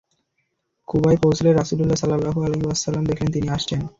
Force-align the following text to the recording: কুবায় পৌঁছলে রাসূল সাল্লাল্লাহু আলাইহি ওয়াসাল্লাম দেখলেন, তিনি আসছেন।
কুবায় 0.87 1.17
পৌঁছলে 1.17 1.49
রাসূল 1.51 1.79
সাল্লাল্লাহু 1.95 2.39
আলাইহি 2.41 2.65
ওয়াসাল্লাম 2.65 3.03
দেখলেন, 3.05 3.29
তিনি 3.31 3.47
আসছেন। 3.49 3.81